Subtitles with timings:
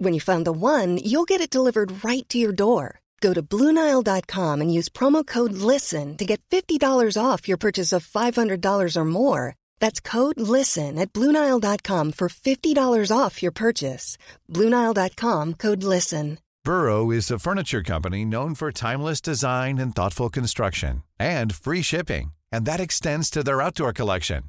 [0.00, 3.00] When you find the one, you'll get it delivered right to your door.
[3.20, 8.06] Go to Bluenile.com and use promo code LISTEN to get $50 off your purchase of
[8.06, 9.56] $500 or more.
[9.80, 14.16] That's code LISTEN at Bluenile.com for $50 off your purchase.
[14.48, 16.38] Bluenile.com code LISTEN.
[16.64, 22.32] Burrow is a furniture company known for timeless design and thoughtful construction and free shipping,
[22.52, 24.42] and that extends to their outdoor collection.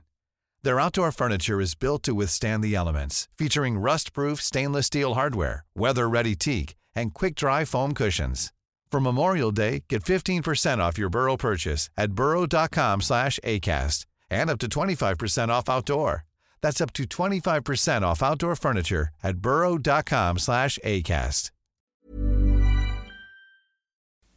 [0.63, 6.35] Their outdoor furniture is built to withstand the elements, featuring rust-proof stainless steel hardware, weather-ready
[6.35, 8.51] teak, and quick-dry foam cushions.
[8.91, 14.59] For Memorial Day, get 15% off your Burrow purchase at burrow.com slash ACAST and up
[14.59, 16.25] to 25% off outdoor.
[16.61, 21.51] That's up to 25% off outdoor furniture at burrow.com slash ACAST.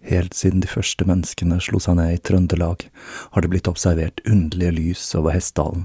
[0.03, 2.89] Helt siden de første menneskene slo seg ned i Trøndelag,
[3.33, 5.85] har det blitt observert underlige lys over Hessdalen.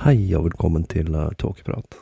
[0.00, 1.98] Hei og velkommen til uh, Tåkeprat.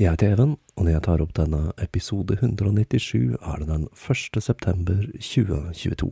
[0.00, 4.38] Jeg heter Even, og når jeg tar opp denne episode 197, er det den 1.
[4.40, 6.08] september 2022.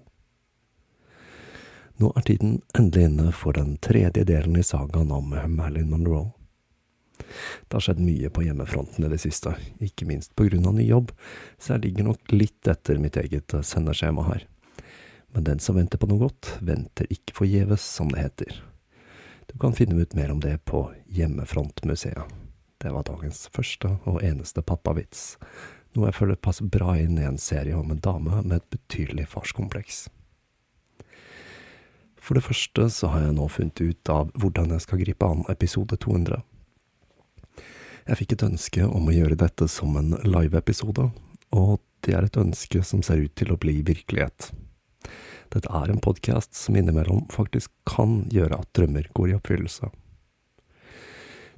[1.96, 6.34] Nå er tiden endelig inne for den tredje delen i sagaen om Marilyn Monroe.
[7.24, 10.90] Det har skjedd mye på hjemmefronten i det siste, ikke minst på grunn av ny
[10.90, 11.16] jobb,
[11.56, 14.44] så jeg ligger nok litt etter mitt eget sendeskjema her.
[15.32, 18.65] Men den som venter på noe godt, venter ikke forgjeves, som det heter.
[19.46, 22.24] Du kan finne ut mer om det på Hjemmefrontmuseet.
[22.78, 25.36] Det var dagens første og eneste pappavits,
[25.96, 29.28] noe jeg føler passer bra inn i en serie om en dame med et betydelig
[29.32, 30.06] farskompleks.
[32.20, 35.46] For det første så har jeg nå funnet ut av hvordan jeg skal gripe an
[35.52, 36.42] episode 200.
[38.06, 41.08] Jeg fikk et ønske om å gjøre dette som en live-episode,
[41.54, 44.50] og det er et ønske som ser ut til å bli virkelighet.
[45.54, 49.92] Dette er en podkast som innimellom faktisk kan gjøre at drømmer går i oppfyllelse.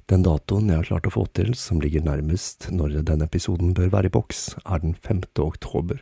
[0.09, 3.91] Den datoen jeg har klart å få til, som ligger nærmest når denne episoden bør
[3.93, 5.21] være i boks, er den 5.
[5.45, 6.01] oktober.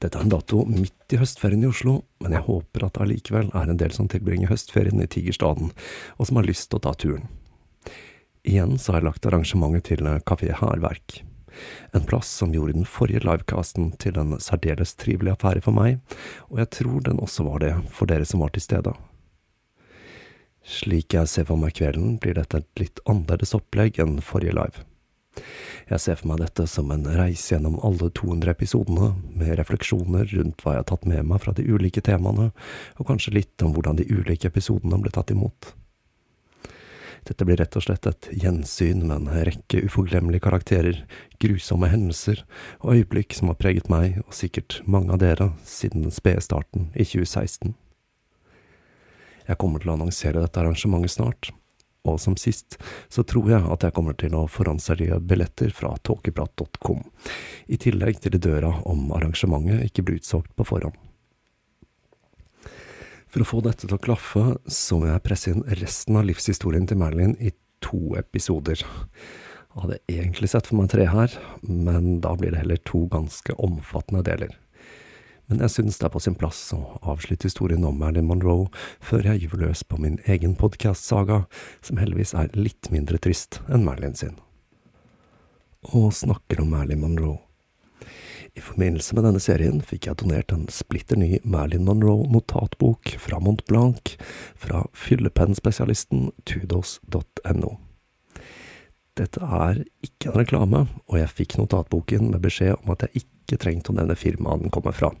[0.00, 3.52] Dette er en dato midt i høstferien i Oslo, men jeg håper at det allikevel
[3.52, 5.74] er en del som tilbringer høstferien i Tigerstaden,
[6.16, 7.28] og som har lyst til å ta turen.
[8.48, 11.20] Igjen så har jeg lagt arrangementet til Kafé Hærverk.
[11.96, 16.00] En plass som gjorde den forrige livecasten til en særdeles trivelig affære for meg,
[16.50, 18.94] og jeg tror den også var det for dere som var til stede.
[20.68, 24.84] Slik jeg ser for meg kvelden, blir dette et litt annerledes opplegg enn forrige live.
[25.88, 30.64] Jeg ser for meg dette som en reise gjennom alle 200 episodene, med refleksjoner rundt
[30.64, 32.50] hva jeg har tatt med meg fra de ulike temaene,
[32.98, 35.72] og kanskje litt om hvordan de ulike episodene ble tatt imot.
[37.28, 41.02] Dette blir rett og slett et gjensyn med en rekke uforglemmelige karakterer,
[41.42, 42.40] grusomme hendelser
[42.80, 46.88] og øyeblikk som har preget meg, og sikkert mange av dere, siden den spede starten
[46.94, 47.74] i 2016.
[49.48, 51.50] Jeg kommer til å annonsere dette arrangementet snart,
[52.08, 52.78] og som sist
[53.12, 57.04] så tror jeg at jeg kommer til å forhåndsselge billetter fra tåkeprat.com,
[57.68, 60.96] i tillegg til i døra om arrangementet ikke blir utsolgt på forhånd.
[63.28, 66.86] For å få dette til å klaffe, så må jeg presse inn resten av livshistorien
[66.88, 67.52] til Marilyn i
[67.84, 68.80] to episoder.
[68.80, 73.52] Jeg hadde egentlig sett for meg tre her, men da blir det heller to ganske
[73.60, 74.56] omfattende deler.
[75.48, 78.66] Men jeg synes det er på sin plass å avslutte historien om Marilyn Monroe
[79.04, 81.42] før jeg gyver løs på min egen podkast-saga,
[81.84, 84.36] som heldigvis er litt mindre trist enn Marilyn sin.
[85.92, 87.38] Og snakker om Marilyn Monroe.
[88.58, 93.60] I forbindelse med denne serien fikk jeg donert en splitter ny Merlin Monroe-notatbok fra Mont
[93.70, 94.16] Blanc
[94.58, 97.70] fra fyllepennspesialisten tudos.no.
[99.14, 103.60] Dette er ikke en reklame, og jeg fikk notatboken med beskjed om at jeg ikke
[103.62, 105.12] trengte å nevne firmaet den kommer fra.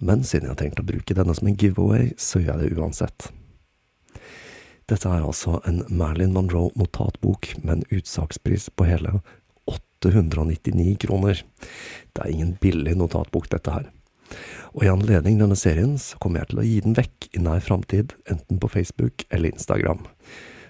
[0.00, 2.80] Men siden jeg har tenkt å bruke denne som en giveaway, så gjør jeg det
[2.80, 3.30] uansett.
[4.88, 9.18] Dette er altså en Merlin Monroe-notatbok med en utsakspris på hele
[10.10, 11.42] 899 kroner.
[12.12, 13.90] Det er ingen billig notatbok, dette her.
[14.74, 17.62] Og i anledning denne serien så kommer jeg til å gi den vekk i nær
[17.62, 20.02] framtid, enten på Facebook eller Instagram.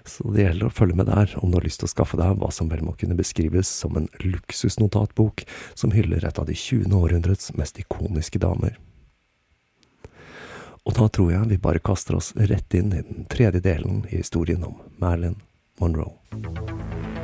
[0.05, 2.37] Så det gjelder å følge med der om du har lyst til å skaffe deg
[2.37, 6.93] hva som vel må kunne beskrives som en luksusnotatbok som hyller et av de 20.
[6.93, 8.77] århundrets mest ikoniske damer.
[10.85, 14.21] Og da tror jeg vi bare kaster oss rett inn i den tredje delen i
[14.21, 15.39] historien om Marilyn
[15.81, 17.14] Monroe.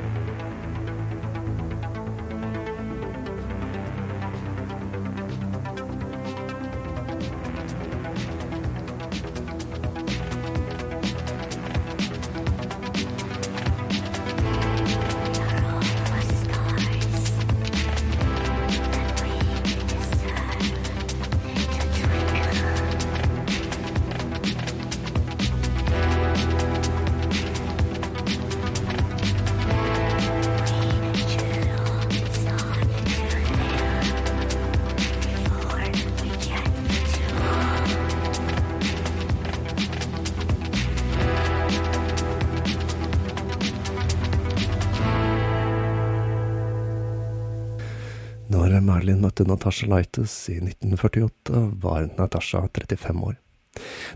[49.21, 53.35] Når møtte Natasha Lightes i 1948, var Natasha 35 år.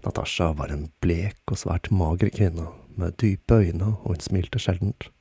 [0.02, 5.12] Natasha var en blek og svært mager kvinne, med dype øyne og hun smilte sjeldent.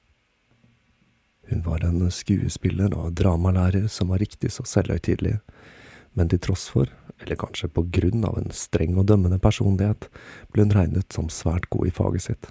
[1.51, 5.35] Hun var en skuespiller og dramalærer som var riktig så selvhøytidelig,
[6.17, 6.89] men til tross for,
[7.21, 10.09] eller kanskje på grunn av en streng og dømmende personlighet,
[10.49, 12.49] ble hun regnet som svært god i faget sitt.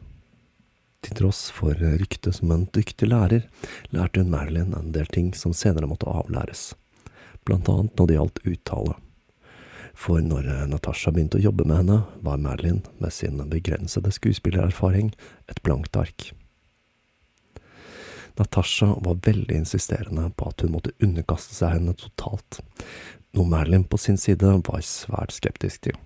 [1.01, 3.49] Til tross for ryktet som en dyktig lærer,
[3.89, 6.75] lærte hun Marilyn en del ting som senere måtte avlæres,
[7.47, 8.99] blant annet når det gjaldt uttale.
[9.93, 15.11] For når Natasha begynte å jobbe med henne, var Madeline, med sin begrensede skuespillererfaring,
[15.47, 16.31] et blankt ark.
[18.39, 22.63] Natasha var veldig insisterende på at hun måtte underkaste seg henne totalt,
[23.37, 25.99] noe Madeline på sin side var svært skeptisk til.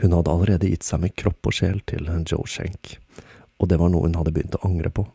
[0.00, 2.98] Hun hadde allerede gitt seg med kropp og sjel til Joe Schenk,
[3.60, 5.06] og det var noe hun hadde begynt å angre på,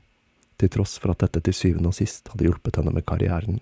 [0.61, 3.61] til tross for at dette til syvende og sist hadde hjulpet henne med karrieren.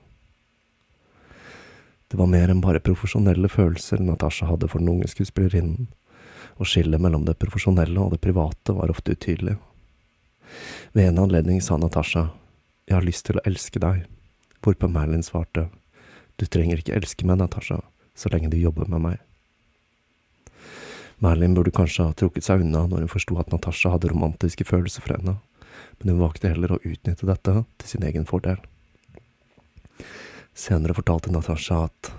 [2.13, 5.87] Det var mer enn bare profesjonelle følelser Natasha hadde for den unge skuespillerinnen,
[6.61, 9.55] og skillet mellom det profesjonelle og det private var ofte utydelig.
[10.93, 12.27] Ved en anledning sa Natasha,
[12.85, 14.05] Jeg har lyst til å elske deg,
[14.61, 15.71] hvorpå Merlin svarte,
[16.37, 17.79] Du trenger ikke elske meg, Natasha,
[18.13, 19.17] så lenge du jobber med meg.
[21.17, 25.01] Merlin burde kanskje ha trukket seg unna når hun forsto at Natasha hadde romantiske følelser
[25.01, 25.39] for henne,
[25.97, 28.61] men hun valgte heller å utnytte dette til sin egen fordel.
[30.53, 32.11] Senere fortalte Natasha at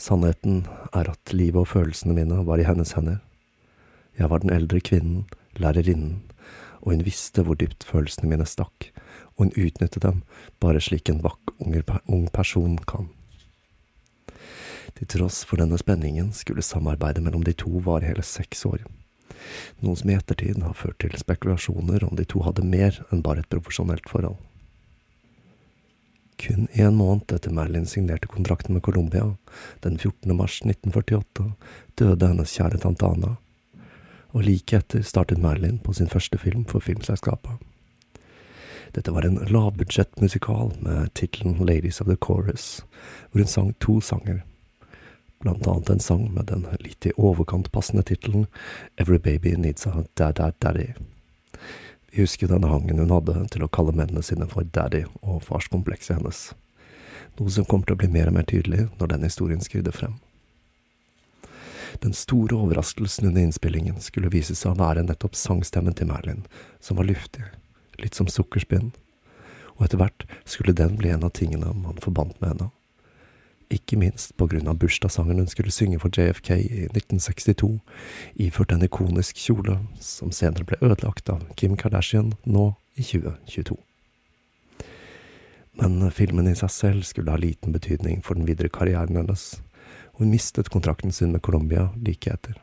[0.00, 0.64] sannheten
[0.96, 3.18] er at livet og følelsene mine var i hennes hender.
[4.16, 5.26] Jeg var den eldre kvinnen,
[5.60, 6.22] lærerinnen,
[6.80, 8.88] og hun visste hvor dypt følelsene mine stakk,
[9.36, 10.22] og hun utnyttet dem
[10.60, 13.10] bare slik en vakk ung person kan.
[14.96, 18.86] Til tross for denne spenningen skulle samarbeidet mellom de to vare hele seks år,
[19.84, 23.44] noe som i ettertid har ført til spekulasjoner om de to hadde mer enn bare
[23.44, 24.40] et profesjonelt forhold.
[26.36, 29.36] Kun en måned etter Merlin signerte kontrakten med Colombia,
[29.80, 30.36] den 14.
[30.36, 31.52] mars 1948,
[31.96, 33.36] døde hennes kjære tante Anna,
[34.36, 37.56] og like etter startet Merlin på sin første film for filmselskapet.
[38.92, 42.84] Dette var en lavbudsjettmusikal med tittelen Ladies of the Chorus,
[43.30, 44.44] hvor hun sang to sanger,
[45.40, 48.46] blant annet en sang med den litt i overkant passende tittelen
[49.00, 51.15] Every Baby Needs a Dad-Dad-Daddy.
[52.16, 56.14] Vi husker denne hangen hun hadde til å kalle mennene sine for daddy og farskomplekset
[56.16, 56.38] hennes,
[57.36, 60.14] noe som kommer til å bli mer og mer tydelig når den historien skrider frem.
[62.00, 66.40] Den store overraskelsen under innspillingen skulle vise seg å være nettopp sangstemmen til Merlin,
[66.80, 67.44] som var luftig,
[68.00, 68.94] litt som sukkerspinn,
[69.76, 72.72] og etter hvert skulle den bli en av tingene man forbandt med henne
[73.72, 77.72] ikke minst på grunn av bursdagssangen hun skulle synge for JFK i 1962,
[78.46, 83.76] iført en ikonisk kjole som senere ble ødelagt av Kim Kardashian nå i 2022.
[85.76, 89.58] Men filmen i seg selv skulle ha liten betydning for den videre karrieren hennes,
[90.16, 92.56] og hun mistet kontrakten sin med Colombia like etter.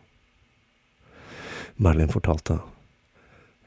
[1.75, 2.59] Marilyn fortalte.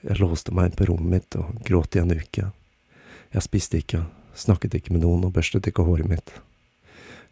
[0.02, 2.50] Jeg låste meg inn på rommet mitt og gråt i en uke.
[3.34, 6.34] Jeg spiste ikke, snakket ikke med noen og børstet ikke håret mitt.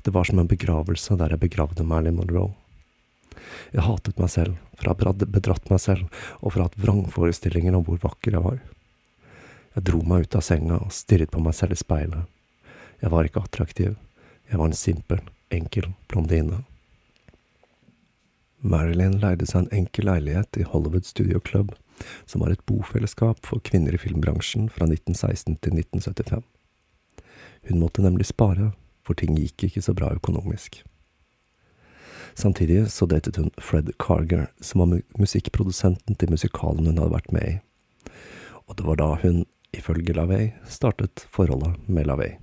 [0.05, 2.53] Det var som en begravelse der jeg begravde Marilyn Monroe.
[3.73, 6.83] Jeg hatet meg selv, for jeg hadde bedratt meg selv, og for å ha hatt
[6.83, 8.59] vrangforestillinger om hvor vakker jeg var.
[9.75, 12.29] Jeg dro meg ut av senga og stirret på meg selv i speilet.
[13.01, 13.97] Jeg var ikke attraktiv,
[14.51, 16.61] jeg var en simpel, enkel blondine.
[18.61, 21.75] Marilyn leide seg en enkel leilighet i Hollywood Studio Club,
[22.29, 26.45] som var et bofellesskap for kvinner i filmbransjen fra 1916 til 1975.
[27.69, 28.73] Hun måtte nemlig spare,
[29.05, 30.83] for ting gikk ikke så bra økonomisk.
[32.35, 37.47] Samtidig så datet hun Fred Carger, som var musikkprodusenten til musikalen hun hadde vært med
[37.47, 37.57] i.
[38.67, 39.45] Og det var da hun,
[39.77, 42.39] ifølge LaVey, startet forholdet med LaVey.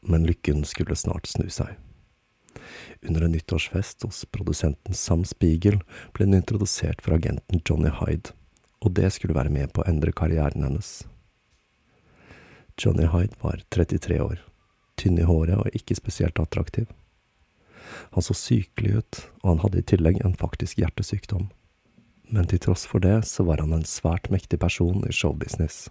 [0.00, 1.76] Men lykken skulle snart snu seg.
[3.06, 5.80] Under en nyttårsfest hos produsenten Sam Spiegel
[6.16, 8.34] ble hun introdusert for agenten Johnny Hyde,
[8.82, 11.06] og det skulle være med på å endre karrieren hennes.
[12.78, 14.42] Johnny Hyde var 33 år,
[14.98, 16.88] tynn i håret og ikke spesielt attraktiv.
[18.14, 21.48] Han så sykelig ut, og han hadde i tillegg en faktisk hjertesykdom.
[22.28, 25.86] Men til tross for det så var han en svært mektig person i showbusiness.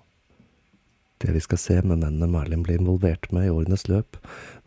[1.18, 4.20] Det vi skal se med mennene Merlin ble involvert med i årenes løp,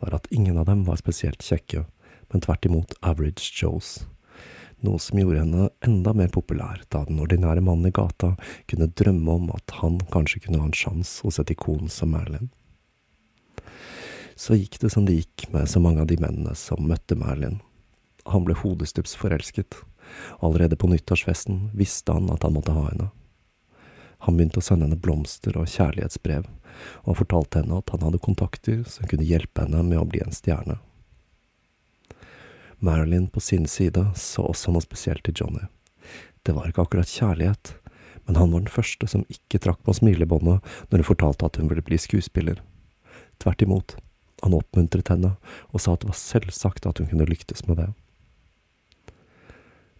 [0.03, 1.85] var at ingen av dem var spesielt kjekke,
[2.31, 4.01] men tvert imot average Joes.
[4.83, 8.33] Noe som gjorde henne enda mer populær, da den ordinære mannen i gata
[8.67, 12.49] kunne drømme om at han kanskje kunne ha en sjanse hos et ikon som Merlin.
[14.41, 17.59] Så gikk det som det gikk med så mange av de mennene som møtte Merlin.
[18.25, 19.77] Han ble hodestups forelsket.
[20.41, 23.11] Allerede på nyttårsfesten visste han at han måtte ha henne.
[24.25, 26.49] Han begynte å sende henne blomster og kjærlighetsbrev,
[27.03, 30.25] og han fortalte henne at han hadde kontakter som kunne hjelpe henne med å bli
[30.25, 30.81] en stjerne.
[32.81, 35.67] Marilyn på sin side så også noe spesielt til Johnny.
[36.41, 37.75] Det var ikke akkurat kjærlighet,
[38.25, 41.69] men han var den første som ikke trakk på smilebåndet når hun fortalte at hun
[41.69, 42.63] ville bli skuespiller.
[43.37, 44.01] Tvert imot,
[44.41, 45.35] han oppmuntret henne
[45.71, 47.89] og sa at det var selvsagt at hun kunne lyktes med det.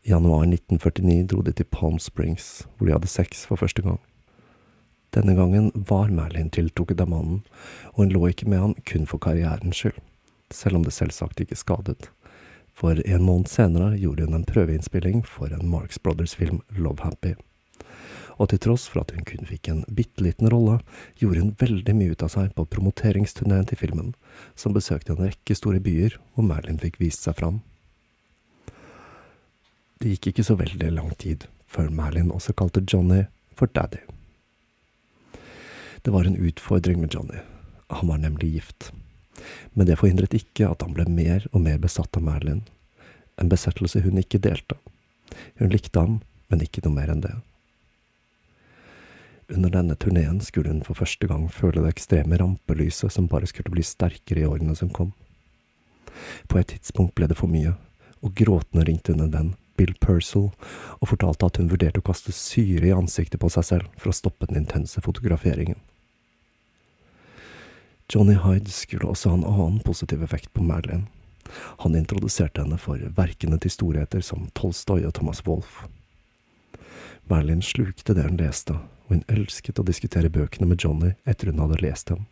[0.01, 3.99] I januar 1949 dro de til Palm Springs, hvor de hadde sex for første gang.
[5.13, 7.43] Denne gangen var Merlin tiltrukket av mannen,
[7.93, 9.99] og hun lå ikke med han kun for karrierens skyld,
[10.49, 12.09] selv om det selvsagt ikke skadet
[12.81, 17.35] for en måned senere gjorde hun en prøveinnspilling for en Marx Brothers-film, Love Happy.
[18.37, 20.79] Og til tross for at hun kun fikk en bitte liten rolle,
[21.19, 24.13] gjorde hun veldig mye ut av seg på promoteringsturneen til filmen,
[24.55, 27.61] som besøkte en rekke store byer hvor Marilyn fikk vist seg fram.
[30.01, 34.01] Det gikk ikke så veldig lang tid før Marilyn også kalte Johnny for Daddy.
[36.01, 37.43] Det var en utfordring med Johnny.
[37.91, 38.89] Han var nemlig gift
[39.73, 42.63] men det forhindret ikke at han ble mer og mer besatt av Marilyn,
[43.39, 44.77] en besettelse hun ikke delte.
[45.59, 46.19] Hun likte ham,
[46.51, 47.33] men ikke noe mer enn det.
[49.51, 53.73] Under denne turneen skulle hun for første gang føle det ekstreme rampelyset som bare skulle
[53.73, 55.11] bli sterkere i årene som kom.
[56.47, 57.73] På et tidspunkt ble det for mye,
[58.23, 60.51] og gråtende ringte hun en venn, Bill Purcell,
[60.99, 64.15] og fortalte at hun vurderte å kaste syre i ansiktet på seg selv for å
[64.15, 65.79] stoppe den intense fotograferingen.
[68.11, 71.07] Johnny Hyde skulle også ha en annen positiv effekt på Madeline.
[71.83, 75.85] Han introduserte henne for verkene til storheter som Tolstoy og Thomas Wolff.
[77.31, 78.75] Madeline slukte det hun leste,
[79.11, 82.29] og hun elsket å diskutere bøkene med Johnny etter hun hadde lest dem.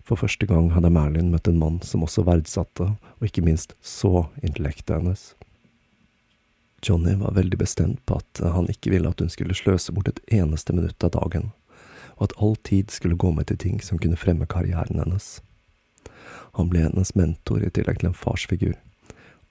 [0.00, 4.30] For første gang hadde Marilyn møtt en mann som også verdsatte, og ikke minst så
[4.40, 5.34] intellektet hennes.
[6.80, 10.24] Johnny var veldig bestemt på at han ikke ville at hun skulle sløse bort et
[10.40, 11.50] eneste minutt av dagen,
[12.16, 15.42] og at all tid skulle gå med til ting som kunne fremme karrieren hennes.
[16.56, 18.78] Han ble hennes mentor i tillegg til en farsfigur,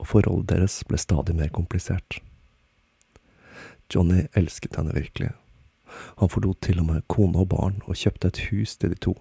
[0.02, 2.24] og forholdet deres ble stadig mer komplisert.
[3.94, 5.36] Johnny elsket henne virkelig.
[6.22, 9.15] Han forlot til og med kone og barn og kjøpte et hus til de to.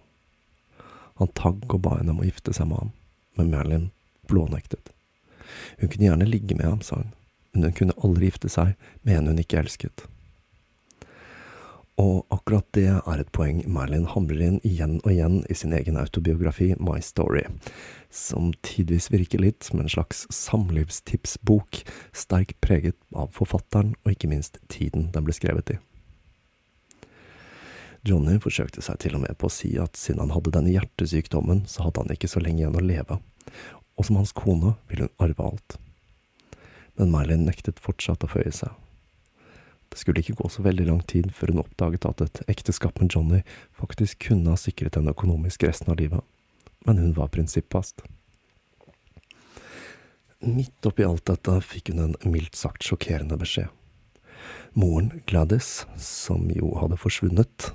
[1.21, 2.93] Han tagg og ba henne om å gifte seg med ham,
[3.39, 3.87] men Merlin
[4.29, 4.93] blånektet.
[5.81, 7.15] Hun kunne gjerne ligge med ham, sa hun,
[7.55, 10.05] men hun kunne aldri gifte seg med en hun ikke elsket.
[11.97, 15.97] Og akkurat det er et poeng Merlin hamrer inn igjen og igjen i sin egen
[15.97, 17.47] autobiografi My Story,
[18.13, 21.81] som tidvis virker litt som en slags samlivstipsbok,
[22.13, 25.81] sterkt preget av forfatteren og ikke minst tiden den ble skrevet i.
[28.07, 31.65] Johnny forsøkte seg til og med på å si at siden han hadde denne hjertesykdommen,
[31.67, 33.19] så hadde han ikke så lenge igjen å leve,
[33.99, 35.79] og som hans kone ville hun arve alt.
[36.97, 38.71] Men Marilyn nektet fortsatt å føye seg.
[39.91, 43.15] Det skulle ikke gå så veldig lang tid før hun oppdaget at et ekteskap med
[43.15, 43.43] Johnny
[43.79, 46.23] faktisk kunne ha sikret henne økonomisk resten av livet,
[46.87, 48.03] men hun var prinsippfast.
[50.47, 53.73] Midt oppi alt dette fikk hun en mildt sagt sjokkerende beskjed.
[54.77, 57.71] Moren Gladys, som jo hadde forsvunnet,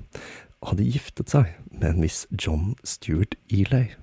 [0.61, 3.95] hadde giftet seg med en viss John Stuart Elay.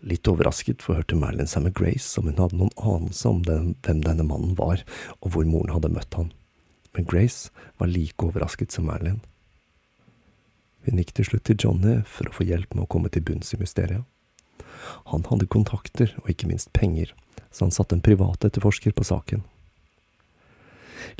[0.00, 4.04] Litt overrasket forhørte Marilyn seg med Grace om hun hadde noen anelse om den, hvem
[4.04, 4.84] denne mannen var,
[5.20, 6.30] og hvor moren hadde møtt han.
[6.96, 9.20] Men Grace var like overrasket som Marilyn.
[10.86, 13.52] Hun gikk til slutt til Johnny for å få hjelp med å komme til bunns
[13.52, 14.06] i mysteriet.
[15.12, 17.12] Han hadde kontakter og ikke minst penger,
[17.52, 19.44] så han satte en privat etterforsker på saken.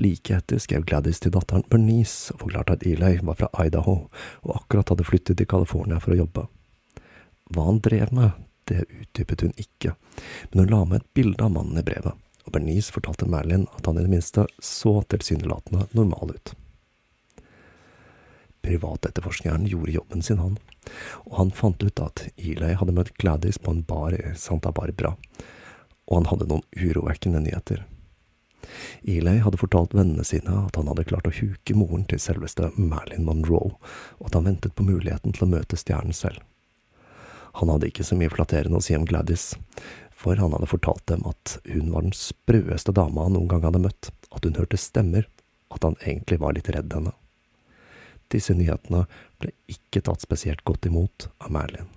[0.03, 3.97] Like etter skrev Gladys til datteren Bernice og forklarte at Eli var fra Idaho
[4.43, 6.47] og akkurat hadde flyttet til California for å jobbe.
[7.51, 8.31] Hva han drev med,
[8.71, 9.97] det utdypet hun ikke,
[10.51, 12.15] men hun la med et bilde av mannen i brevet,
[12.47, 16.55] og Bernice fortalte Merlin at han i det minste så tilsynelatende normal ut.
[18.61, 20.59] Privatetterforskeren gjorde jobben sin, han,
[21.27, 25.15] og han fant ut at Eli hadde møtt Gladys på en bar i Santa Barbara,
[26.11, 27.87] og han hadde noen urovekkende nyheter.
[29.03, 33.27] Eli hadde fortalt vennene sine at han hadde klart å huke moren til selveste Marilyn
[33.27, 33.75] Monroe,
[34.19, 36.43] og at han ventet på muligheten til å møte stjernen selv.
[37.59, 39.53] Han hadde ikke så mye flatterende å si om Gladys,
[40.15, 43.83] for han hadde fortalt dem at hun var den sprøeste dama han noen gang hadde
[43.83, 45.27] møtt, at hun hørte stemmer,
[45.71, 47.15] at han egentlig var litt redd henne.
[48.31, 49.07] Disse nyhetene
[49.43, 51.89] ble ikke tatt spesielt godt imot av Marilyn.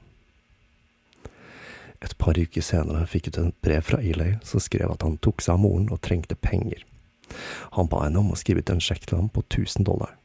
[2.03, 5.41] Et par uker senere fikk hun et brev fra Eli som skrev at han tok
[5.41, 6.83] seg av moren og trengte penger.
[7.77, 10.17] Han ba henne om å skrive ut en sjekk til ham på 1000 dollar.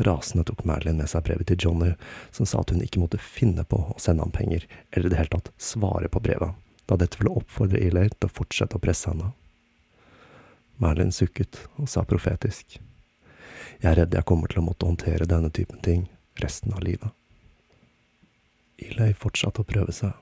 [0.00, 1.90] Rasende tok Merlin med seg brevet til Johnny,
[2.32, 5.18] som sa at hun ikke måtte finne på å sende ham penger, eller i det
[5.18, 6.54] hele tatt svare på brevet,
[6.88, 9.34] da dette ville oppfordre Eli til å fortsette å presse henne.
[10.80, 12.78] Marilyn sukket og sa profetisk.
[13.82, 16.06] Jeg er redd jeg kommer til å måtte håndtere denne typen ting
[16.40, 17.12] resten av livet.
[18.82, 20.16] Eli fortsatte å prøve seg.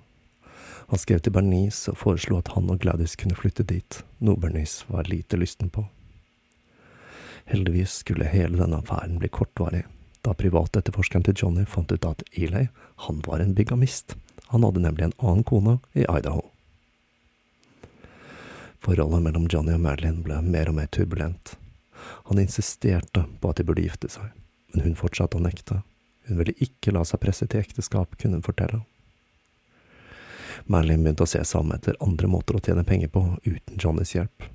[0.90, 4.88] Han skrev til Bernice og foreslo at han og Gladys kunne flytte dit, noe Bernice
[4.90, 5.84] var lite lysten på.
[7.50, 9.84] Heldigvis skulle hele denne affæren bli kortvarig,
[10.26, 12.66] da privatetterforskeren til Johnny fant ut at Eli,
[13.06, 14.16] han var en bigamist.
[14.50, 16.42] Han hadde nemlig en annen kone i Idaho.
[18.82, 21.54] Forholdet mellom Johnny og Marilyn ble mer og mer turbulent.
[22.26, 24.32] Han insisterte på at de burde gifte seg,
[24.74, 25.84] men hun fortsatte å nekte.
[26.26, 28.82] Hun ville ikke la seg presse til ekteskap, kunne hun fortelle.
[30.66, 34.14] Marilyn begynte å se seg om etter andre måter å tjene penger på uten Johnnys
[34.16, 34.48] hjelp.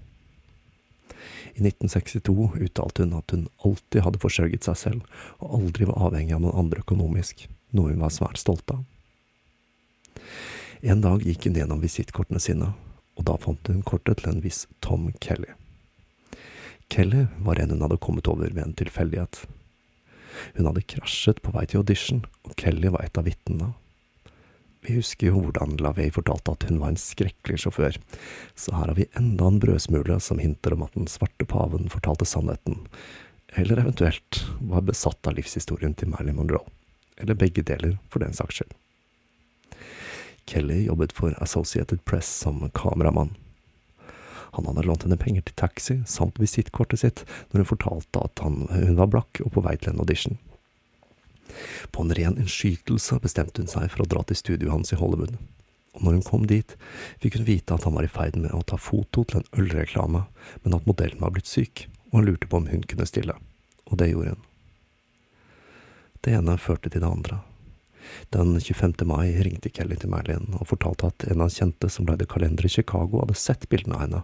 [1.56, 5.06] I 1962 uttalte hun at hun alltid hadde forsørget seg selv,
[5.40, 8.84] og aldri var avhengig av noen andre økonomisk, noe hun var svært stolt av.
[10.84, 12.74] En dag gikk hun gjennom visittkortene sine,
[13.16, 15.54] og da fant hun kortet til en viss Tom Kelly.
[16.92, 19.46] Kelly var en hun hadde kommet over ved en tilfeldighet.
[20.60, 23.72] Hun hadde krasjet på vei til audition, og Kelly var et av vitnene.
[24.86, 27.98] Vi husker jo hvordan LaVey fortalte at hun var en skrekkelig sjåfør,
[28.54, 32.28] så her har vi enda en brødsmule som hinter om at den svarte paven fortalte
[32.30, 32.84] sannheten,
[33.58, 36.70] eller eventuelt var besatt av livshistorien til Marilyn Monroe,
[37.18, 38.76] eller begge deler for den saks skyld.
[40.46, 43.34] Kelly jobbet for Associated Press som kameramann.
[44.56, 48.68] Han hadde lånt henne penger til taxi samt visittkortet sitt når hun fortalte at han,
[48.70, 50.38] hun var blakk og på vei til en audition.
[51.92, 55.38] På en ren innskytelse bestemte hun seg for å dra til studioet hans i Hollywood.
[55.96, 56.76] Og når hun kom dit,
[57.24, 60.26] fikk hun vite at han var i ferd med å ta foto til en ølreklame,
[60.64, 63.38] men at modellen var blitt syk, og han lurte på om hun kunne stille.
[63.88, 64.48] Og det gjorde hun.
[66.26, 67.40] Det ene førte til det andre.
[68.34, 68.94] Den 25.
[69.08, 72.72] mai ringte Kelly til Merlin og fortalte at en av kjente som leide kalender i
[72.72, 74.22] Chicago, hadde sett bildene av henne,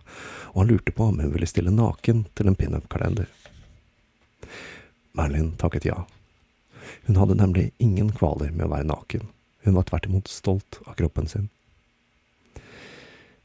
[0.53, 3.29] og han lurte på om hun ville stille naken til en pinup-kalender.
[5.17, 6.03] Merlin takket ja,
[7.07, 9.27] hun hadde nemlig ingen kvaler med å være naken,
[9.65, 11.49] hun var tvert imot stolt av kroppen sin.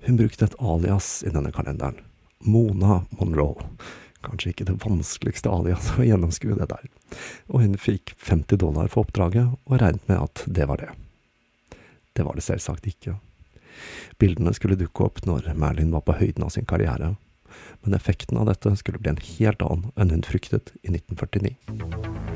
[0.06, 1.98] Hun brukte et alias i denne kalenderen,
[2.46, 3.66] Mona Monroe,
[4.26, 6.88] kanskje ikke det vanskeligste alias å gjennomskue det der,
[7.50, 10.92] og hun fikk 50 dollar for oppdraget og regnet med at det var det.
[12.16, 13.18] Det var det selvsagt ikke.
[14.20, 17.16] Bildene skulle dukke opp når Merlin var på høyden av sin karriere,
[17.82, 22.36] men effekten av dette skulle bli en helt annen enn hun fryktet i 1949.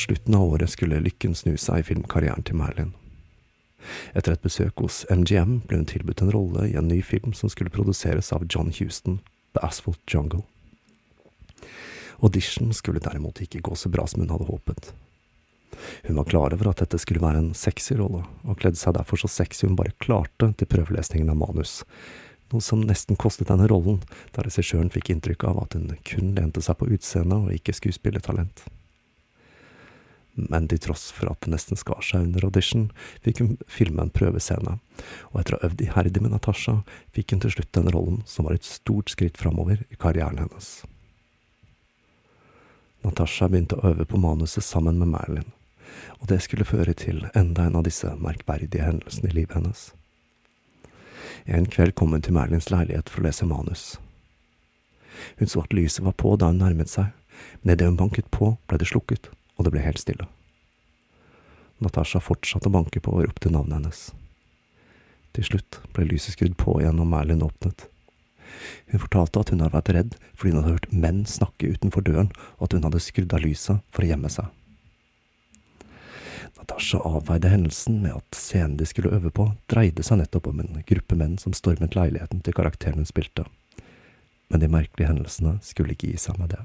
[0.00, 2.94] Mot slutten av året skulle lykken snu seg i filmkarrieren til Merlin.
[4.16, 7.52] Etter et besøk hos MGM ble hun tilbudt en rolle i en ny film som
[7.52, 9.18] skulle produseres av John Houston,
[9.52, 10.40] The Asphalt Jungle.
[12.24, 14.90] Audition skulle derimot ikke gå så bra som hun hadde håpet.
[16.08, 19.20] Hun var klar over at dette skulle være en sexy rolle, og kledde seg derfor
[19.20, 21.82] så sexy hun bare klarte til prøvelesningen av manus,
[22.54, 24.00] noe som nesten kostet henne rollen,
[24.32, 28.70] da regissøren fikk inntrykk av at hun kun lente seg på utseendet og ikke skuespillertalent.
[30.48, 32.88] Men til tross for at det nesten skar seg under audition,
[33.24, 34.78] fikk hun filme en prøvescene,
[35.32, 36.80] og etter å ha øvd iherdig med Natasha,
[37.16, 40.72] fikk hun til slutt den rollen som var et stort skritt framover i karrieren hennes.
[43.04, 45.48] Natasha begynte å øve på manuset sammen med Marilyn,
[46.20, 49.88] og det skulle føre til enda en av disse merkverdige hendelsene i livet hennes.
[51.44, 53.84] En kveld kom hun til Marilyns leilighet for å lese manus.
[55.40, 57.10] Hun så at lyset var på da hun nærmet seg,
[57.62, 60.24] men idet hun banket på, ble det slukket og det ble helt stille.
[61.84, 64.00] Natasha fortsatte å banke på og ropte navnet hennes.
[65.36, 67.86] Til slutt ble lyset skrudd på igjen og Merlin åpnet.
[68.90, 72.32] Hun fortalte at hun hadde vært redd fordi hun hadde hørt menn snakke utenfor døren,
[72.58, 74.48] og at hun hadde skrudd av lyset for å gjemme seg.
[76.56, 80.82] Natasha avveide hendelsen med at scenen de skulle øve på, dreide seg nettopp om en
[80.88, 83.46] gruppe menn som stormet leiligheten til karakteren hun spilte.
[84.50, 86.64] Men de merkelige hendelsene skulle ikke gi seg med det.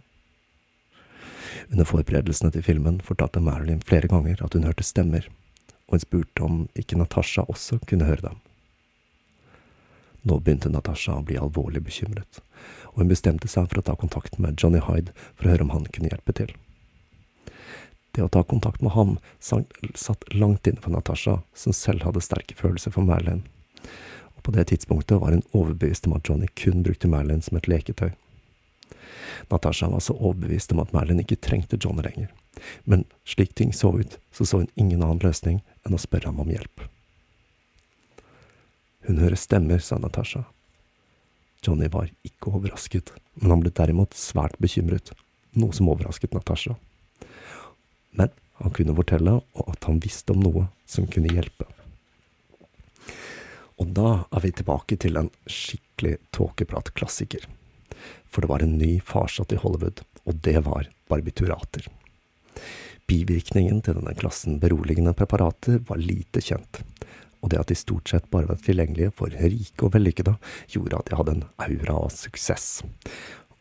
[1.72, 5.28] Under forberedelsene til filmen fortalte Marilyn flere ganger at hun hørte stemmer,
[5.88, 8.41] og hun spurte om ikke Natasha også kunne høre dem.
[10.26, 12.41] Nå begynte Natasha å bli alvorlig bekymret,
[12.94, 15.74] og hun bestemte seg for å ta kontakt med Johnny Hyde for å høre om
[15.76, 16.56] han kunne hjelpe til.
[18.15, 22.58] Det å ta kontakt med ham satt langt inne for Natasha, som selv hadde sterke
[22.58, 23.44] følelser for Marilyn,
[24.34, 27.70] og på det tidspunktet var hun overbevist om at Johnny kun brukte Marilyn som et
[27.70, 28.15] leketøy.
[29.52, 32.32] Natasha var så overbevist om at Merlin ikke trengte John lenger,
[32.84, 36.41] men slik ting så ut, så så hun ingen annen løsning enn å spørre ham
[36.41, 36.88] om hjelp.
[39.06, 40.45] Hun hører stemmer, sa Natasha.
[41.65, 45.12] Johnny var ikke overrasket, men han ble derimot svært bekymret,
[45.58, 46.76] noe som overrasket Natasha.
[48.17, 51.67] Men han kunne fortelle at han visste om noe som kunne hjelpe.
[53.82, 57.45] Og da er vi tilbake til en skikkelig tåkepratklassiker.
[58.30, 61.88] For det var en ny farsott i Hollywood, og det var barbiturater.
[63.06, 66.82] Bivirkningen til denne klassen beroligende preparater var lite kjent,
[67.43, 70.34] og det at de stort sett bare var tilgjengelige for rike og vellykkede,
[70.74, 72.82] gjorde at de hadde en aura av suksess.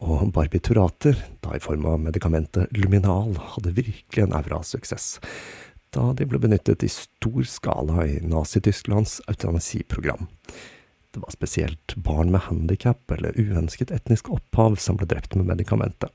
[0.04, 5.18] Og barbiturater, da i form av medikamentet Luminal, hadde virkelig en aura av suksess,
[5.94, 10.26] da de ble benyttet i stor skala i Nazi-Tysklands eutanasiprogram.
[11.14, 16.10] Det var spesielt barn med handikap eller uønsket etnisk opphav som ble drept med medikamentet.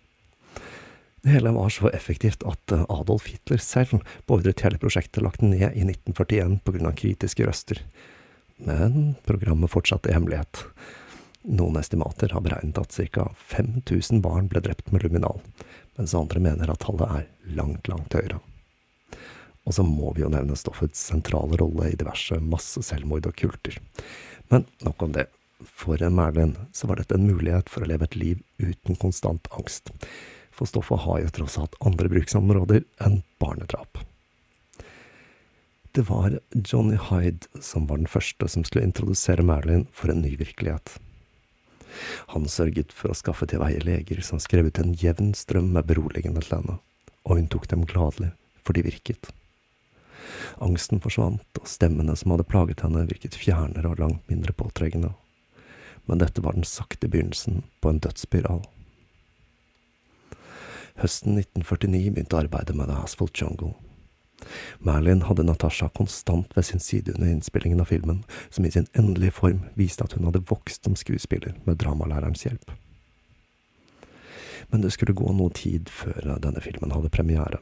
[1.24, 5.86] Det hele var så effektivt at Adolf Hitler selv beordret hele prosjektet lagt ned i
[5.88, 7.80] 1941 på grunn av kritiske røster.
[8.60, 10.66] Men programmet fortsatte i hemmelighet.
[11.48, 13.30] Noen estimater har beregnet at ca.
[13.56, 15.40] 5000 barn ble drept med luminal,
[15.96, 18.42] mens andre mener at tallet er langt, langt høyere.
[19.64, 23.80] Og så må vi jo nevne stoffets sentrale rolle i diverse masseselvmord og kulter.
[24.50, 25.28] Men nok om det.
[25.60, 29.92] For Merlin så var dette en mulighet for å leve et liv uten konstant angst.
[30.56, 34.00] For stoffet har jo tross alt andre bruksområder enn barnedrap.
[35.92, 40.36] Det var Johnny Hyde som var den første som skulle introdusere Merlin for en ny
[40.40, 40.98] virkelighet.
[42.36, 45.90] Han sørget for å skaffe til veie leger som skrev ut en jevn strøm med
[45.90, 46.78] beroligende til henne,
[47.26, 48.32] og hun tok dem gladelig,
[48.64, 49.32] for de virket.
[50.64, 55.14] Angsten forsvant, og stemmene som hadde plaget henne, virket fjernere og langt mindre påtrengende.
[56.10, 58.64] Men dette var den sakte begynnelsen på en dødsspiral.
[61.00, 63.76] Høsten 1949 begynte arbeidet med The Asphalt Jungle.
[64.80, 69.36] Merlin hadde Natasha konstant ved sin side under innspillingen av filmen, som i sin endelige
[69.36, 72.72] form viste at hun hadde vokst som skuespiller med dramalærerens hjelp.
[74.70, 77.60] Men det skulle gå noe tid før denne filmen hadde premiere,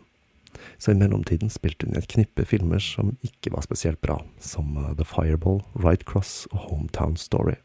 [0.77, 4.77] så i mellomtiden spilte hun i et knippe filmer som ikke var spesielt bra, som
[4.77, 7.57] uh, The Fireball, Right Cross og Hometown Story.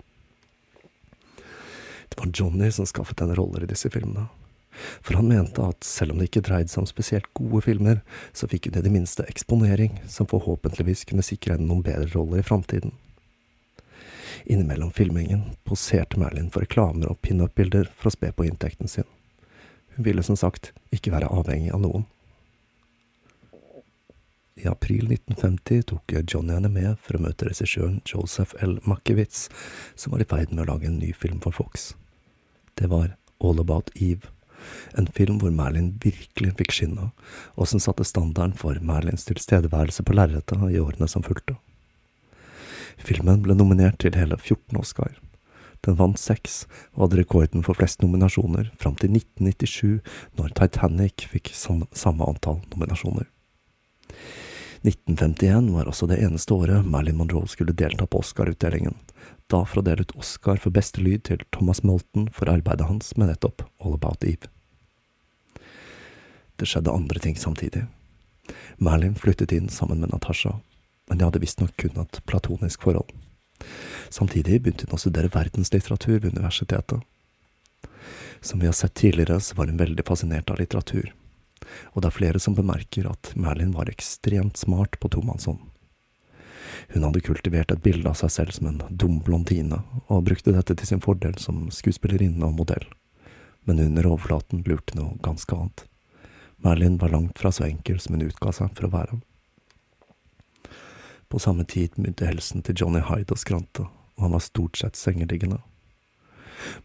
[2.08, 4.26] Det var Johnny som skaffet henne roller i disse filmene,
[5.04, 8.02] for han mente at selv om det ikke dreide seg om spesielt gode filmer,
[8.36, 12.40] så fikk hun i det minste eksponering, som forhåpentligvis kunne sikre henne noen bedre roller
[12.40, 12.92] i framtiden.
[14.44, 19.06] Innimellom filmingen poserte Merlin for reklamer og pinup-bilder for å spe på inntekten sin.
[19.96, 22.06] Hun ville som sagt ikke være avhengig av noen.
[24.54, 28.76] I april 1950 tok Johnny henne med for å møte regissøren Joseph L.
[28.84, 29.46] Mackiewicz,
[29.96, 31.94] som var i ferd med å lage en ny film for Fox.
[32.76, 34.28] Det var All About Eve.
[34.94, 37.08] En film hvor Merlin virkelig fikk skinne,
[37.56, 41.56] og som satte standarden for Merlins tilstedeværelse på lerretet i årene som fulgte.
[43.02, 45.16] Filmen ble nominert til hele 14 Oscar.
[45.82, 50.02] Den vant seks, og hadde rekorden for flest nominasjoner fram til 1997,
[50.38, 53.26] når Titanic fikk samme antall nominasjoner.
[54.82, 58.96] 1951 var også det eneste året Marilyn Monroe skulle delta på Oscar-utdelingen,
[59.46, 63.12] da for å dele ut Oscar for beste lyd til Thomas Molton for arbeidet hans
[63.14, 64.50] med nettopp All About Eve.
[66.58, 67.84] Det skjedde andre ting samtidig.
[68.82, 70.58] Merlin flyttet inn sammen med Natasha,
[71.06, 73.14] men de hadde visstnok kun et platonisk forhold.
[74.10, 77.06] Samtidig begynte hun å studere verdenslitteratur ved universitetet.
[78.42, 81.12] Som vi har sett tidligere, så var hun veldig fascinert av litteratur,
[81.92, 85.60] og det er flere som bemerker at Merlin var ekstremt smart på tomannshånd.
[86.92, 90.76] Hun hadde kultivert et bilde av seg selv som en dum blondine, og brukte dette
[90.76, 92.86] til sin fordel som skuespillerinne og modell.
[93.68, 95.84] Men under overflaten lurte noe ganske annet.
[96.62, 99.18] Merlin var langt fra så enkel som hun utga seg for å være.
[101.32, 104.98] På samme tid begynte helsen til Johnny Hyde å skrante, og han var stort sett
[105.00, 105.62] sengeliggende.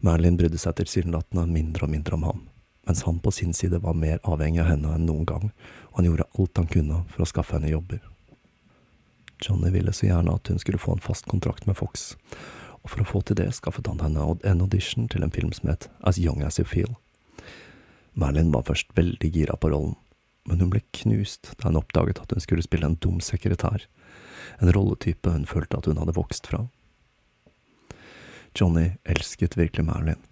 [0.02, 2.40] Merlin brydde seg tilsynelatende mindre og mindre om ham,
[2.88, 5.50] mens han på sin side var mer avhengig av henne enn noen gang,
[5.92, 8.00] og han gjorde alt han kunne for å skaffe henne jobber.
[9.44, 12.14] Johnny ville så gjerne at hun skulle få en fast kontrakt med Fox,
[12.80, 15.68] og for å få til det skaffet han henne en audition til en film som
[15.68, 16.96] het As Young As You Feel.
[18.16, 19.94] Merlin var først veldig gira på rollen,
[20.48, 23.84] men hun ble knust da hun oppdaget at hun skulle spille en dum sekretær,
[24.64, 26.64] en rolletype hun følte at hun hadde vokst fra.
[28.56, 30.24] Johnny elsket virkelig Merlin,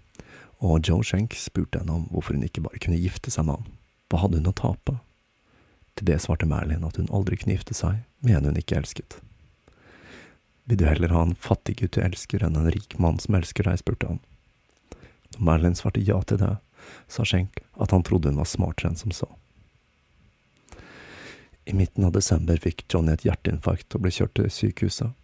[0.64, 3.76] og Joe Schenk spurte henne om hvorfor hun ikke bare kunne gifte seg med han.
[4.10, 4.98] Hva hadde hun å tape?
[5.96, 9.18] Til det svarte Merlin at hun aldri kunne gifte seg med en hun ikke elsket.
[10.66, 13.68] Vil du heller ha en fattig gutt du elsker enn en rik mann som elsker
[13.68, 14.22] deg, spurte han.
[15.36, 16.56] Når Merlin svarte ja til det,
[17.10, 19.28] sa Schenk at han trodde hun var smartere enn som så.
[21.66, 25.14] I midten av desember fikk Johnny et hjerteinfarkt og ble kjørt til sykehuset.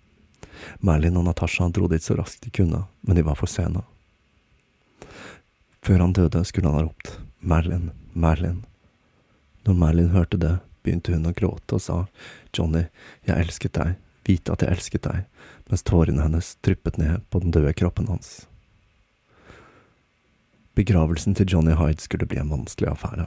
[0.82, 3.84] Merlin og Natasha dro dit så raskt de kunne, men de var for sene.
[5.82, 8.60] Før han døde, skulle han ha ropt Merlin, Merlin,
[9.66, 11.98] når Merlin hørte det, begynte hun å gråte og sa,
[12.54, 12.84] Johnny,
[13.26, 15.26] jeg elsket deg, vite at jeg elsket deg,
[15.70, 18.44] mens tårene hennes dryppet ned på den døde kroppen hans.
[20.78, 23.26] Begravelsen til Johnny Hyde skulle bli en vanskelig affære.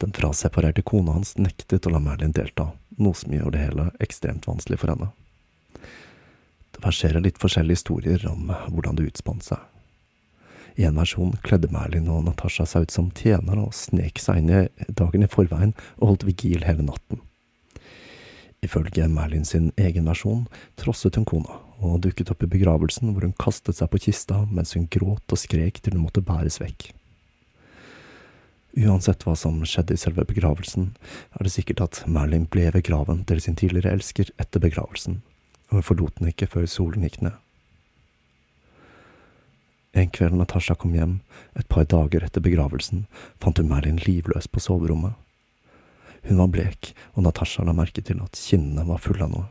[0.00, 4.48] Den fraseparerte kona hans nektet å la Merlin delta, noe som gjør det hele ekstremt
[4.48, 5.10] vanskelig for henne.
[6.70, 9.60] Det verserer litt forskjellige historier om hvordan det utspant seg.
[10.80, 14.60] En versjon kledde Merlin og Natasha seg ut som tjenere og snek seg inn i
[14.96, 17.20] dagen i forveien og holdt vigil hele natten.
[18.64, 20.46] Ifølge Merlin sin egen versjon
[20.80, 24.72] trosset hun kona og dukket opp i begravelsen hvor hun kastet seg på kista mens
[24.76, 26.90] hun gråt og skrek til hun måtte bæres vekk.
[28.80, 30.92] Uansett hva som skjedde i selve begravelsen,
[31.34, 35.20] er det sikkert at Merlin ble ved graven til sin tidligere elsker etter begravelsen,
[35.68, 37.34] og hun forlot den ikke før solen gikk ned.
[39.92, 41.18] En kveld Natasha kom hjem,
[41.58, 43.06] et par dager etter begravelsen,
[43.42, 45.16] fant hun Merlin livløs på soverommet.
[46.28, 49.48] Hun var blek, og Natasha la merke til at kinnene var fulle av noe.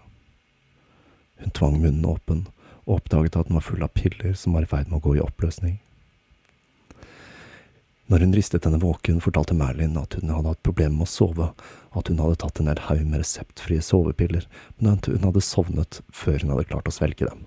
[1.44, 2.46] Hun tvang munnen åpen,
[2.86, 5.18] og oppdaget at den var full av piller som var i ferd med å gå
[5.18, 5.78] i oppløsning.
[8.10, 11.52] Når hun ristet henne våken, fortalte Merlin at hun hadde hatt problemer med å sove,
[11.94, 14.48] at hun hadde tatt en hel haug med reseptfrie sovepiller,
[14.80, 17.46] men at hun hadde sovnet før hun hadde klart å svelge dem.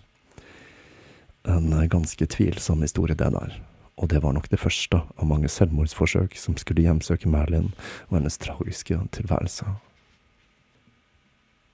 [1.44, 3.54] En ganske tvilsom historie, det der,
[3.96, 7.72] og det var nok det første av mange selvmordsforsøk som skulle hjemsøke Merlin
[8.08, 9.66] og hennes tragiske tilværelse.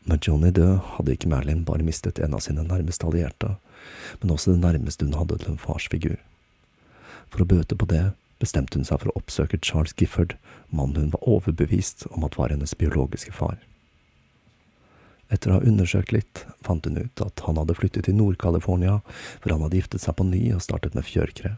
[0.09, 3.57] Når Johnny død hadde ikke Merlin bare mistet en av sine nærmeste allierte,
[4.23, 6.17] men også det nærmeste hun hadde til en farsfigur.
[7.29, 8.07] For å bøte på det
[8.41, 10.39] bestemte hun seg for å oppsøke Charles Gifford,
[10.71, 13.59] mannen hun var overbevist om at var hennes biologiske far.
[15.29, 18.99] Etter å ha undersøkt litt, fant hun ut at han hadde flyttet til Nord-California,
[19.43, 21.57] hvor han hadde giftet seg på ny og startet med fjørkre.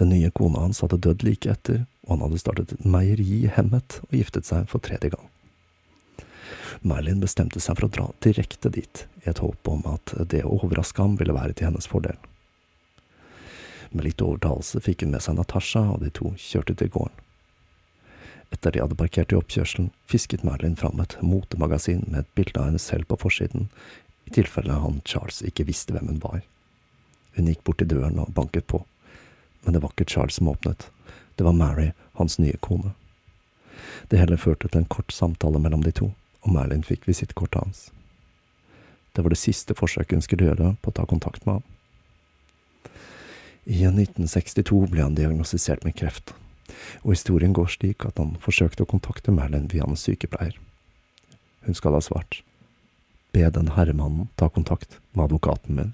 [0.00, 3.52] Den nye kona hans hadde dødd like etter, og han hadde startet et meieri i
[3.54, 5.28] hemmet og giftet seg for tredje gang.
[6.82, 10.56] Merlin bestemte seg for å dra direkte dit, i et håp om at det å
[10.58, 12.18] overraske ham ville være til hennes fordel.
[13.90, 17.26] Med litt overtalelse fikk hun med seg Natasha, og de to kjørte til gården.
[18.50, 22.70] Etter de hadde parkert i oppkjørselen, fisket Merlin fram et motemagasin med et bilde av
[22.70, 23.68] henne selv på forsiden,
[24.26, 26.40] i tilfelle han Charles ikke visste hvem hun var.
[27.36, 28.82] Hun gikk bort til døren og banket på,
[29.62, 30.88] men det var ikke Charles som åpnet,
[31.38, 32.92] det var Mary, hans nye kone.
[34.10, 36.10] Det hele førte til en kort samtale mellom de to,
[36.42, 37.86] og Merlin fikk visittkortet hans.
[39.14, 41.66] Det var det siste forsøket hun skulle gjøre på å ta kontakt med ham.
[43.70, 46.34] I 1962 ble han diagnostisert med kreft,
[47.02, 50.56] og historien går slik at han forsøkte å kontakte Merlin via en sykepleier.
[51.66, 52.40] Hun skal ha svart.
[53.34, 55.92] Be den herremannen ta kontakt med advokaten min.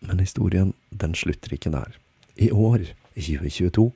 [0.00, 1.96] Men historien, den slutter ikke der.
[2.38, 3.88] I år, i 2022,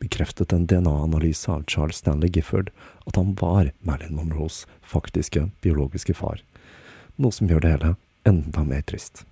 [0.00, 2.70] bekreftet en DNA-analyse av Charles Stanley Gifford
[3.04, 6.40] at han var Marilyn Monroes faktiske biologiske far,
[7.20, 7.92] noe som gjør det hele
[8.28, 9.26] enda mer trist.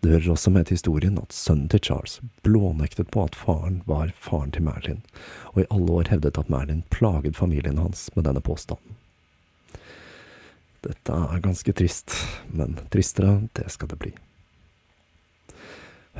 [0.00, 4.14] Det hører også med til historien at sønnen til Charles blånektet på at faren var
[4.16, 5.02] faren til Merlin,
[5.52, 8.96] og i alle år hevdet at Merlin plaget familien hans med denne påstanden.
[10.80, 12.14] Dette er ganske trist,
[12.48, 14.14] men tristere, det skal det bli.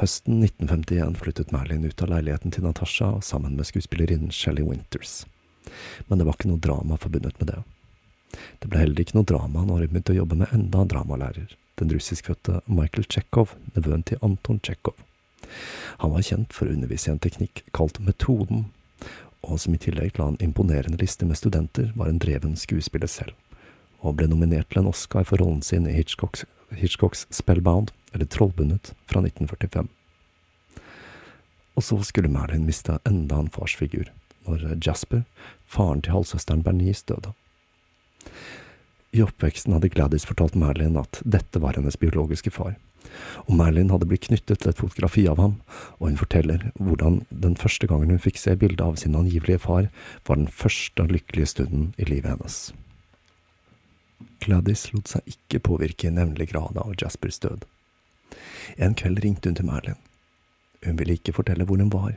[0.00, 5.24] Høsten 1951 flyttet Merlin ut av leiligheten til Natasha sammen med skuespillerinnen Shelly Winters.
[6.08, 7.62] Men det var ikke noe drama forbundet med det.
[8.60, 11.56] Det ble heller ikke noe drama når hun begynte å jobbe med enda en dramalærer,
[11.80, 14.96] den russiskfødte Michael Tsjekhov, nevøen til Anton Tsjekhov.
[16.00, 18.68] Han var kjent for å undervise i en teknikk kalt Metoden,
[19.40, 23.34] og som i tillegg til en imponerende liste med studenter, var en dreven skuespiller selv,
[24.00, 26.44] og ble nominert til en Oscar for rollen sin i Hitchcocks,
[26.76, 29.88] Hitchcocks Spellbound, eller Trollbundet, fra 1945.
[31.76, 34.10] Og så skulle Merlin miste enda en farsfigur,
[34.46, 35.22] når Jasper,
[35.66, 37.32] faren til halvsøsteren Bernice, døde.
[39.10, 42.76] I oppveksten hadde Gladys fortalt Merlin at dette var hennes biologiske far,
[43.48, 45.56] og Merlin hadde blitt knyttet til et fotografi av ham,
[45.98, 49.88] og hun forteller hvordan den første gangen hun fikk se bildet av sin angivelige far,
[50.28, 52.60] var den første lykkelige stunden i livet hennes.
[54.44, 57.66] Gladys lot seg ikke påvirke i nevnelig grad av Jaspers død.
[58.78, 59.98] En kveld ringte hun til Merlin.
[60.86, 62.14] Hun ville ikke fortelle hvor hun var,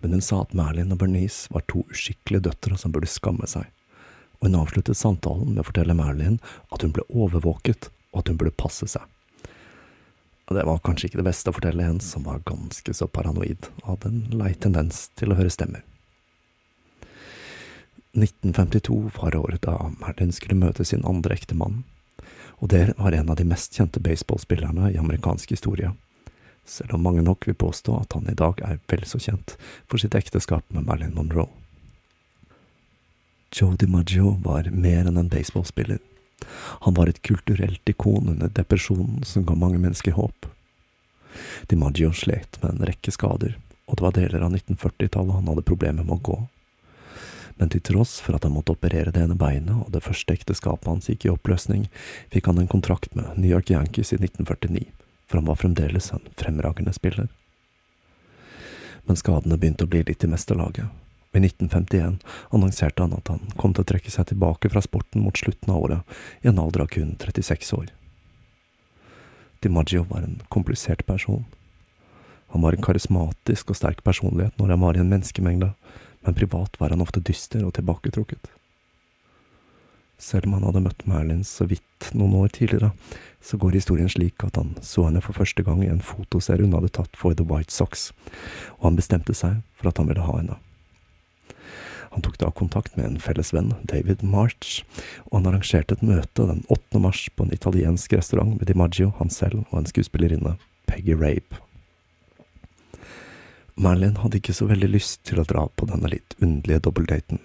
[0.00, 3.66] men hun sa at Merlin og Bernice var to uskikkelige døtre som burde skamme seg
[4.38, 6.40] og hun avsluttet samtalen med å fortelle Marilyn
[6.74, 9.02] at hun ble overvåket, og at hun burde passe seg.
[10.46, 13.96] Det var kanskje ikke det beste å fortelle en som var ganske så paranoid, og
[13.96, 15.82] hadde en lei tendens til å høre stemmer.
[18.16, 21.82] 1952 var året da Marilyn skulle møte sin andre ektemann,
[22.62, 25.90] og det var en av de mest kjente baseballspillerne i amerikansk historie,
[26.64, 29.58] selv om mange nok vil påstå at han i dag er vel så kjent
[29.90, 31.50] for sitt ekteskap med Marilyn Monroe.
[33.56, 35.98] Joe DiMaggio var mer enn en baseballspiller.
[36.84, 40.44] Han var et kulturelt ikon under depresjonen som ga mange mennesker håp.
[41.70, 43.54] DiMaggio slet med en rekke skader,
[43.88, 46.36] og det var deler av 1940-tallet han hadde problemer med å gå.
[47.56, 50.92] Men til tross for at han måtte operere det ene beinet, og det første ekteskapet
[50.92, 51.88] hans gikk i oppløsning,
[52.28, 54.84] fikk han en kontrakt med New York Yankees i 1949,
[55.24, 57.32] for han var fremdeles en fremragende spiller.
[59.08, 60.92] Men skadene begynte å bli litt i mesterlaget,
[61.36, 62.18] i 1951
[62.50, 65.84] annonserte han at han kom til å trekke seg tilbake fra sporten mot slutten av
[65.84, 67.92] året, i en alder av kun 36 år.
[69.64, 71.44] DiMaggio var en komplisert person.
[72.54, 75.72] Han var en karismatisk og sterk personlighet når han var i en menneskemengde,
[76.26, 78.50] men privat var han ofte dyster og tilbaketrukket.
[80.18, 82.92] Selv om han hadde møtt Merlin så vidt noen år tidligere,
[83.44, 86.76] så går historien slik at han så henne for første gang i en fotoserie hun
[86.78, 88.08] hadde tatt for The White Sox,
[88.78, 90.56] og han bestemte seg for at han ville ha henne.
[92.16, 94.78] Han tok da kontakt med en felles venn, David March,
[95.28, 97.00] og han arrangerte et møte den 8.
[97.04, 100.54] mars på en italiensk restaurant med DiMaggio, han selv og en skuespillerinne,
[100.88, 101.60] Peggy Rape.
[103.76, 107.42] Marilyn hadde ikke så veldig lyst til å dra på denne litt underlige dobbeltdaten.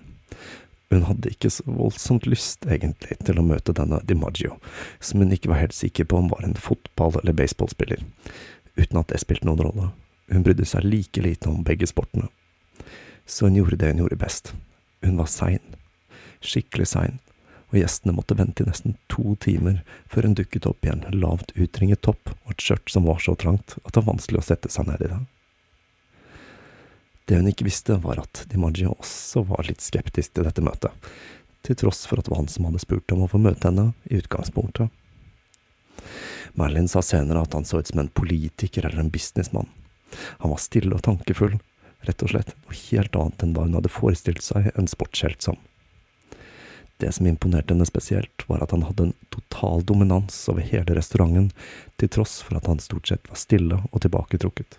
[0.95, 4.55] Hun hadde ikke så voldsomt lyst, egentlig, til å møte denne DiMaggio,
[5.03, 8.07] som hun ikke var helt sikker på om var en fotball- eller baseballspiller,
[8.79, 9.91] uten at det spilte noen rolle.
[10.31, 12.31] Hun brydde seg like lite om begge sportene.
[13.25, 14.53] Så hun gjorde det hun gjorde best.
[15.01, 15.63] Hun var sein.
[16.41, 17.19] Skikkelig sein,
[17.71, 21.53] og gjestene måtte vente i nesten to timer før hun dukket opp i en lavt
[21.55, 24.71] utringet topp og et skjørt som var så trangt at det var vanskelig å sette
[24.73, 25.19] seg ned i det.
[27.29, 30.91] Det hun ikke visste, var at DiMaggio også var litt skeptisk til dette møtet,
[31.63, 33.93] til tross for at det var han som hadde spurt om å få møte henne
[34.09, 34.89] i utgangspunktet.
[36.59, 39.69] Merlin sa senere at han så ut som en politiker eller en businessmann.
[40.43, 41.55] Han var stille og tankefull,
[42.07, 45.59] rett og slett noe helt annet enn hva hun hadde forestilt seg en sportshelt som.
[47.01, 51.49] Det som imponerte henne spesielt, var at han hadde en total dominans over hele restauranten,
[51.97, 54.77] til tross for at han stort sett var stille og tilbaketrukket.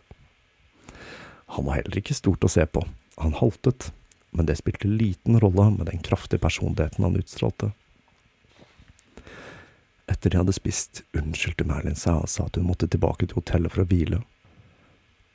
[1.57, 2.85] Han var heller ikke stort å se på,
[3.19, 3.91] han haltet,
[4.31, 7.73] men det spilte liten rolle med den kraftige personligheten han utstrålte.
[10.11, 13.75] Etter de hadde spist, unnskyldte Merlin seg og sa at hun måtte tilbake til hotellet
[13.75, 14.23] for å hvile.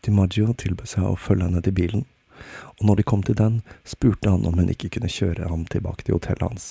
[0.06, 2.06] DiMaggio tilbød seg å følge henne til bilen,
[2.78, 6.06] og når de kom til den, spurte han om hun ikke kunne kjøre ham tilbake
[6.06, 6.68] til hotellet hans.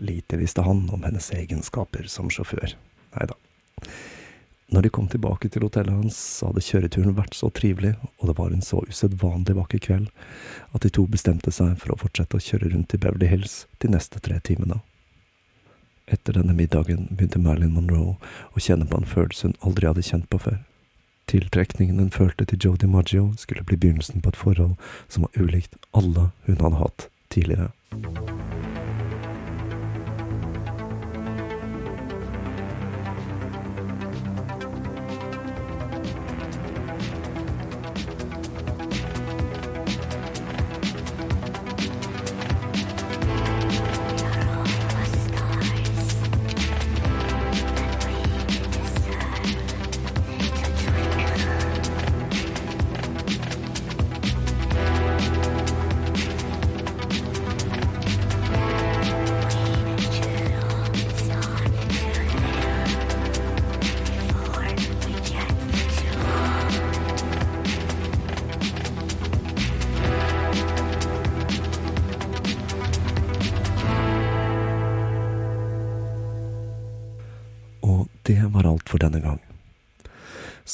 [0.00, 2.76] Lite visste han om hennes egenskaper som sjåfør.
[3.16, 3.36] Nei da.
[4.66, 8.50] Når de kom tilbake til hotellet hans, hadde kjøreturen vært så trivelig, og det var
[8.50, 10.08] en så usedvanlig vakker kveld,
[10.74, 13.92] at de to bestemte seg for å fortsette å kjøre rundt i Beverly Hills de
[13.92, 14.80] neste tre timene.
[16.10, 18.16] Etter denne middagen begynte Marilyn Monroe
[18.54, 20.58] å kjenne på en følelse hun aldri hadde kjent på før.
[21.26, 24.76] Tiltrekningen hun følte til Joe DiMaggio, skulle bli begynnelsen på et forhold
[25.08, 27.70] som var ulikt alle hun hadde hatt tidligere.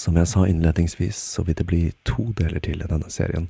[0.03, 3.45] Som jeg sa innledningsvis, så vil det bli to deler til i denne serien,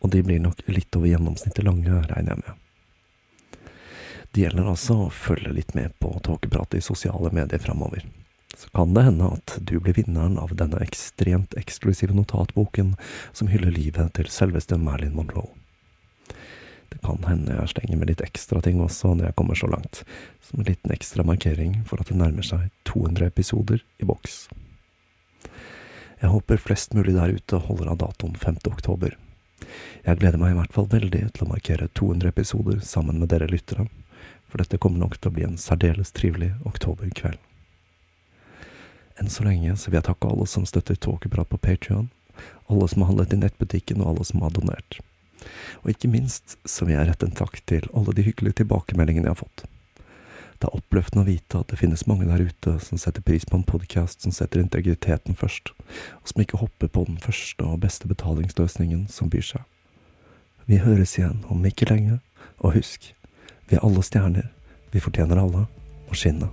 [0.00, 3.66] og de blir nok litt over gjennomsnittet lange, regner jeg med.
[4.32, 8.06] Det gjelder altså å følge litt med på tåkepratet i sosiale medier framover.
[8.56, 12.94] Så kan det hende at du blir vinneren av denne ekstremt eksklusive notatboken
[13.36, 15.52] som hyller livet til selveste Marilyn Monroe.
[16.90, 20.00] Det kan hende jeg slenger med litt ekstra ting også når jeg kommer så langt,
[20.48, 24.46] som en liten ekstra markering for at det nærmer seg 200 episoder i boks.
[26.20, 28.58] Jeg håper flest mulig der ute holder av datoen 5.
[28.68, 29.14] oktober.
[30.04, 33.48] Jeg gleder meg i hvert fall veldig til å markere 200 episoder sammen med dere
[33.48, 33.86] lyttere,
[34.44, 37.40] for dette kommer nok til å bli en særdeles trivelig oktoberkveld.
[39.16, 42.10] Enn så lenge så vil jeg takke alle som støtter Tåkeprat på Patrion,
[42.68, 45.00] alle som har handlet i nettbutikken og alle som har donert.
[45.80, 49.38] Og ikke minst så vil jeg rette en takk til alle de hyggelige tilbakemeldingene jeg
[49.38, 49.69] har fått.
[50.60, 53.56] Det er oppløftende å vite at det finnes mange der ute som setter pris på
[53.56, 55.72] en podkast som setter integriteten først,
[56.20, 59.64] og som ikke hopper på den første og beste betalingsløsningen som byr seg.
[60.68, 62.20] Vi høres igjen om ikke lenge,
[62.60, 63.14] og husk,
[63.72, 64.52] vi er alle stjerner,
[64.92, 65.64] vi fortjener alle
[66.12, 66.52] å skinne.